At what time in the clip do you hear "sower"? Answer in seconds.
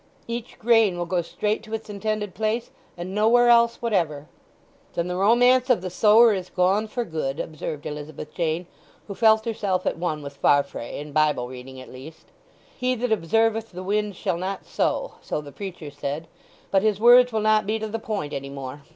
5.91-6.33